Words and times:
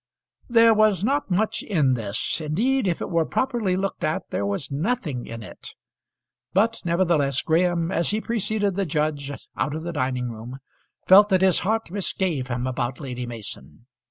There 0.49 0.73
was 0.73 1.03
not 1.03 1.29
much 1.29 1.61
in 1.61 1.93
this. 1.93 2.41
Indeed 2.43 2.87
if 2.87 3.01
it 3.01 3.11
were 3.11 3.23
properly 3.23 3.75
looked 3.77 4.03
at 4.03 4.31
there 4.31 4.47
was 4.47 4.71
nothing 4.71 5.27
in 5.27 5.43
it. 5.43 5.75
But 6.53 6.81
nevertheless 6.83 7.43
Graham, 7.43 7.91
as 7.91 8.09
he 8.09 8.19
preceded 8.19 8.73
the 8.75 8.87
judge 8.87 9.29
out 9.55 9.75
of 9.75 9.83
the 9.83 9.93
dining 9.93 10.31
room, 10.31 10.57
felt 11.05 11.29
that 11.29 11.41
his 11.43 11.59
heart 11.59 11.91
misgave 11.91 12.47
him 12.47 12.65
about 12.65 12.99
Lady 12.99 13.27
Mason. 13.27 13.85